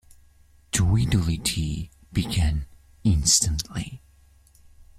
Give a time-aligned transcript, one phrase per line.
[0.71, 2.65] Tweedledee began
[3.03, 4.01] instantly.